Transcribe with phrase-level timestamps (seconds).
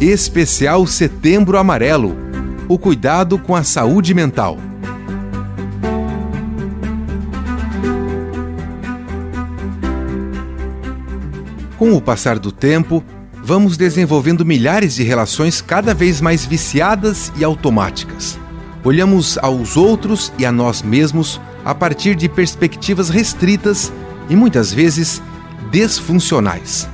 [0.00, 2.30] Especial Setembro Amarelo
[2.66, 4.56] o cuidado com a saúde mental.
[11.76, 13.04] Com o passar do tempo,
[13.42, 18.38] vamos desenvolvendo milhares de relações cada vez mais viciadas e automáticas.
[18.84, 23.92] Olhamos aos outros e a nós mesmos a partir de perspectivas restritas
[24.28, 25.20] e muitas vezes
[25.72, 26.88] desfuncionais.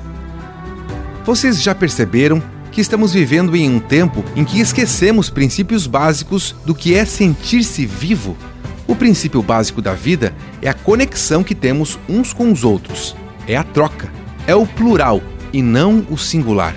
[1.22, 6.74] Vocês já perceberam que estamos vivendo em um tempo em que esquecemos princípios básicos do
[6.74, 8.36] que é sentir-se vivo?
[8.86, 13.16] O princípio básico da vida é a conexão que temos uns com os outros,
[13.48, 14.12] é a troca,
[14.46, 15.22] é o plural
[15.54, 16.76] e não o singular.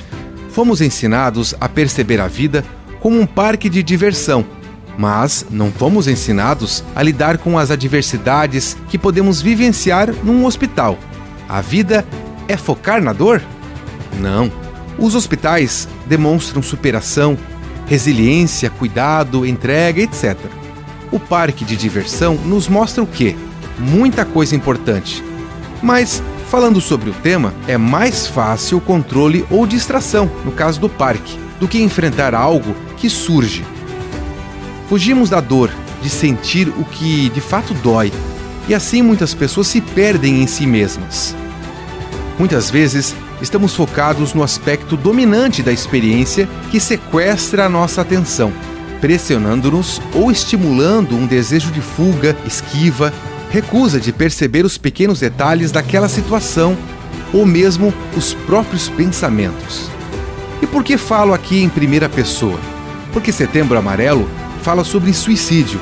[0.51, 2.63] Fomos ensinados a perceber a vida
[3.01, 4.45] como um parque de diversão,
[4.97, 10.97] mas não fomos ensinados a lidar com as adversidades que podemos vivenciar num hospital.
[11.49, 12.05] A vida
[12.47, 13.41] é focar na dor?
[14.17, 14.68] Não.
[14.99, 17.37] Os hospitais demonstram superação,
[17.87, 20.37] resiliência, cuidado, entrega, etc.
[21.11, 23.35] O parque de diversão nos mostra o quê?
[23.79, 25.23] Muita coisa importante.
[25.81, 30.89] Mas, falando sobre o tema, é mais fácil o controle ou distração, no caso do
[30.89, 33.65] parque, do que enfrentar algo que surge.
[34.89, 35.71] Fugimos da dor,
[36.01, 38.11] de sentir o que de fato dói,
[38.67, 41.35] e assim muitas pessoas se perdem em si mesmas.
[42.37, 48.51] Muitas vezes estamos focados no aspecto dominante da experiência que sequestra a nossa atenção,
[48.99, 53.13] pressionando-nos ou estimulando um desejo de fuga, esquiva,
[53.49, 56.77] recusa de perceber os pequenos detalhes daquela situação
[57.33, 59.89] ou mesmo os próprios pensamentos.
[60.61, 62.59] E por que falo aqui em primeira pessoa?
[63.13, 64.27] Porque Setembro Amarelo
[64.61, 65.79] fala sobre suicídio.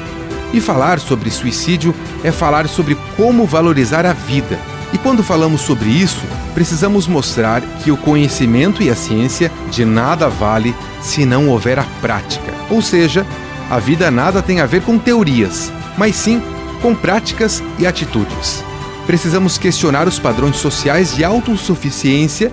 [0.54, 4.58] E falar sobre suicídio é falar sobre como valorizar a vida
[4.98, 6.24] e quando falamos sobre isso,
[6.56, 11.84] precisamos mostrar que o conhecimento e a ciência de nada vale se não houver a
[12.02, 12.52] prática.
[12.68, 13.24] Ou seja,
[13.70, 16.42] a vida nada tem a ver com teorias, mas sim
[16.82, 18.64] com práticas e atitudes.
[19.06, 22.52] Precisamos questionar os padrões sociais de autossuficiência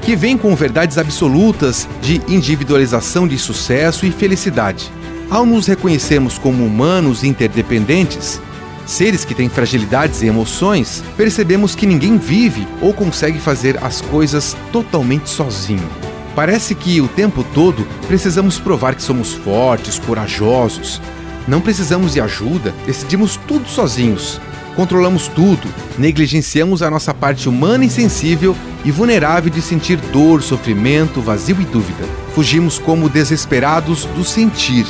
[0.00, 4.92] que vêm com verdades absolutas de individualização de sucesso e felicidade.
[5.28, 8.40] Ao nos reconhecermos como humanos interdependentes,
[8.90, 14.56] seres que têm fragilidades e emoções, percebemos que ninguém vive ou consegue fazer as coisas
[14.72, 15.88] totalmente sozinho.
[16.34, 21.00] Parece que o tempo todo precisamos provar que somos fortes, corajosos.
[21.46, 24.40] Não precisamos de ajuda, decidimos tudo sozinhos.
[24.74, 31.20] Controlamos tudo, negligenciamos a nossa parte humana e sensível e vulnerável de sentir dor, sofrimento,
[31.20, 32.04] vazio e dúvida.
[32.34, 34.86] Fugimos como desesperados do sentir.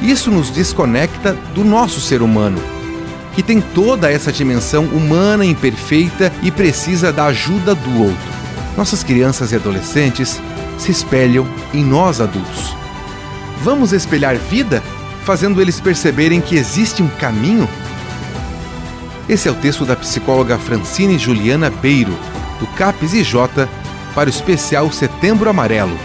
[0.00, 2.60] Isso nos desconecta do nosso ser humano,
[3.34, 8.34] que tem toda essa dimensão humana imperfeita e precisa da ajuda do outro.
[8.76, 10.40] Nossas crianças e adolescentes
[10.78, 12.76] se espelham em nós adultos.
[13.62, 14.82] Vamos espelhar vida,
[15.24, 17.68] fazendo eles perceberem que existe um caminho?
[19.28, 22.14] Esse é o texto da psicóloga Francine Juliana Beiro,
[22.60, 23.34] do CAPES IJ,
[24.14, 25.96] para o especial Setembro Amarelo.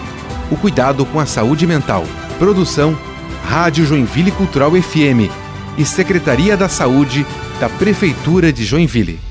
[0.49, 2.05] O cuidado com a saúde mental.
[2.39, 2.97] Produção
[3.47, 5.48] Rádio Joinville Cultural FM
[5.79, 7.25] e Secretaria da Saúde
[7.57, 9.28] da Prefeitura de Joinville.